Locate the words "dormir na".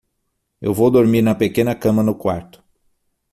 0.89-1.35